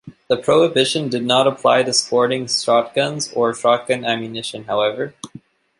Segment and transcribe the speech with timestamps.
[0.29, 5.13] The prohibition did not apply to sporting shotguns or shotgun ammunition however.